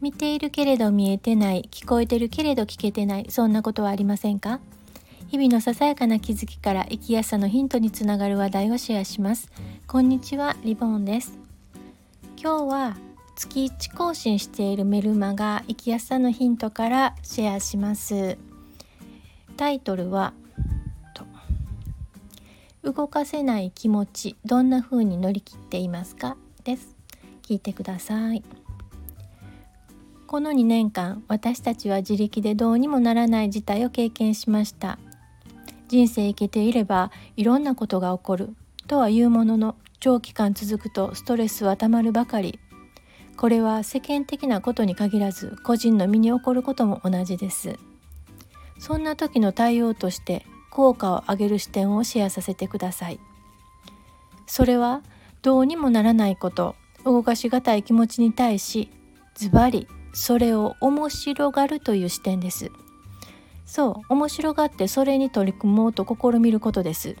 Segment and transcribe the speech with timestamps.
[0.00, 4.60] 見ているけれど見えてない聞こえてるけれど聞けてないそんなことはありませんか？
[5.28, 9.50] 日々のささやかな気づきから生きやすさのヒントにつながる話題をシェアします。
[9.86, 11.38] こんにちはリボンです。
[12.36, 12.96] 今日は
[13.36, 18.38] 月1更新しているメルマガ生きやすさのヒントからシェアします。
[19.58, 20.32] タイトルは
[22.82, 26.38] 動かせない気持ちどんな風に乗り切っていますか？
[26.64, 26.96] です。
[27.42, 28.42] 聞いてください。
[30.30, 35.00] この2年間私たちは自力でどうにもならない事態を経験しました。
[35.88, 38.54] 人生生きていればいろんなことが起こる
[38.86, 42.60] とは言うものの長期間続くとストレスはたまるばかり。
[43.36, 47.76] これは世間的なことに限らず個人の身に起こることも同じです。
[48.78, 53.18] そんな時の対応として効果を上げる視点をシェアさせてください。
[54.46, 55.02] それは
[55.42, 58.92] どうにもならないこと動かしがたい気持ちに対し
[59.34, 62.70] ズバリそれを面白がるという視点です。
[63.66, 67.16] そう面白がってそれに取り組もうと試みることです。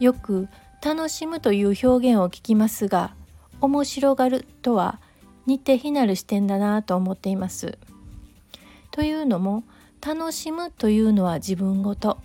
[0.00, 0.48] よく
[0.84, 3.14] 楽しむという表現を聞きますが
[3.60, 5.00] 面白がるとは
[5.46, 7.78] 似て非なる視点だなと思っています。
[8.90, 9.64] というのも
[10.06, 12.18] 楽しむというのは自分ごと。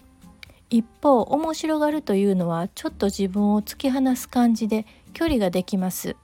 [0.70, 6.16] 一方面白がるというのはちょっと自分を突き放す感じで距離ができます。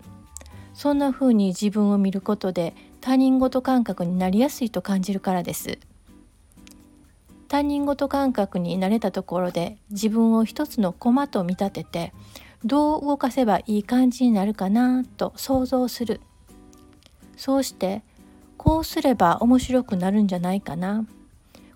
[0.74, 2.76] そんな風に自分を見ることで
[3.06, 5.78] 他人事感覚になりやすいと感じるからです。
[7.48, 12.14] 他人事感覚に慣れたところで自分を一つの駒と見立てて
[12.64, 16.20] どう動かせばいい感じになるかなと想像する。
[17.38, 18.02] そうして
[18.58, 21.06] こうすれば面白くなるんじゃないかな。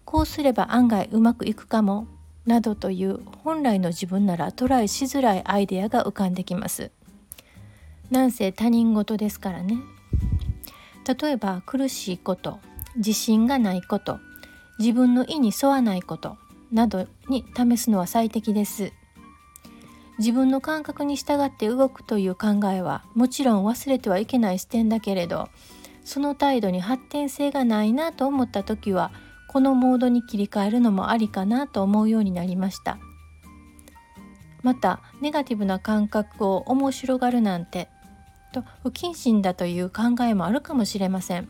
[0.06, 2.08] こうすれば案外うまくいくかも
[2.48, 6.90] などという本来の自分ならトライしづらいアイデアが浮かんできます。
[8.10, 9.78] なんせ他人事ですからね。
[11.08, 12.60] 例えば苦しいこと
[12.96, 14.20] 自信がないこと
[14.80, 16.38] 自分の意に沿わないこと
[16.72, 18.94] などに試すのは最適です。
[20.20, 25.48] 自分の感覚に従って動くという考えはもちろん忘れてはいけない視点だけれど
[26.04, 29.12] その態度に発展性がないなと思った時は
[29.48, 32.98] このモードに切り替えるのもありかなと思うようになりました。
[34.62, 37.88] またネガティブな感覚を面白がるなんて
[38.52, 41.48] と不謹慎だという考えもあるかもしれません。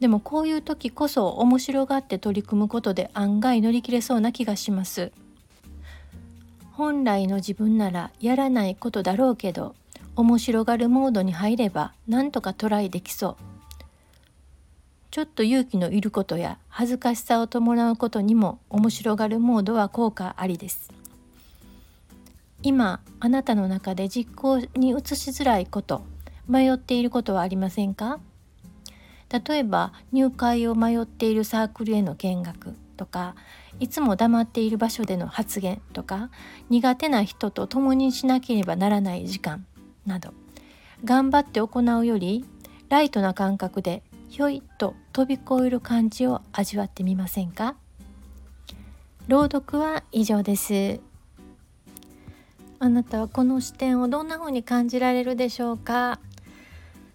[0.00, 5.12] でもこういう時こそ面白がって取り組むことで案外乗り切れそうな気がします。
[6.72, 9.74] 本来の自分ならやらないことだろうけど
[10.14, 13.36] 面白がるモードに入ればなんとかトライできそう。
[15.10, 20.90] ちょっと勇気のいることや恥ずかしさを伴うことにも面白がるモードは効果ありです。
[22.62, 26.04] 今あなたの中で実行に移しづらいこと
[26.48, 28.20] 迷っていることはありませんか？
[29.30, 33.36] 例えば入会を迷っているサークルへの見学とか
[33.78, 36.30] いつも黙っている場所での発言とか
[36.68, 39.66] 苦手な人と共にしなければならない時間
[40.06, 40.32] など。
[41.04, 42.44] 頑張って行うより
[42.88, 47.76] ライトな感覚でひょいっと飛び越える感じを味わってみませんか？
[49.28, 51.00] 朗読は以上です。
[52.80, 56.20] あなたはこの視点をどんな風に感じられるでしょうか、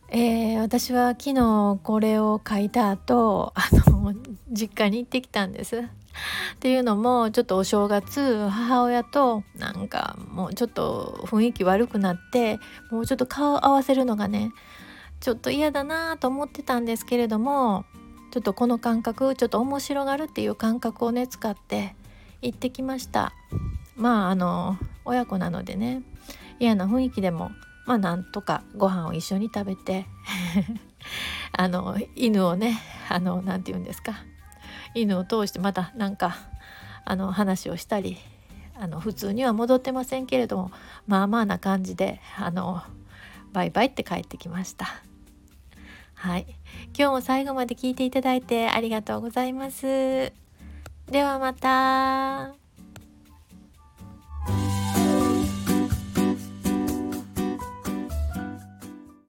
[0.10, 4.14] えー、私は昨日これを書いた後あの
[4.52, 5.78] 実家に行ってきたんです。
[5.78, 12.60] っていうのもちょっとお正月母親となんかもうちょっと雰囲気悪くなって
[12.92, 14.52] もうちょっと顔合わせるのがね
[15.22, 17.86] ちょっと嫌だなと思ってたんですけれども
[18.32, 21.96] ちょっとこの感覚ちょっと面白がるっていう感覚をね使って
[22.42, 23.34] 行ってきました
[23.96, 26.04] まああの親子なのでね
[26.60, 27.52] 嫌な雰囲気でも
[27.86, 30.06] まあなんとかご飯を一緒に食べて
[31.52, 34.14] あの犬をねあの何て言うんですか
[34.96, 36.36] 犬を通してまたなんか
[37.06, 38.18] あの話をしたり
[38.76, 40.72] あの普通には戻ってませんけれども
[41.08, 42.82] まあまあな感じであの
[43.52, 44.88] バイバイって帰ってきました。
[46.16, 46.46] はい、
[46.98, 50.32] 今日も最後まで聞いていただいてありがとうございます。
[51.08, 52.63] ではまた。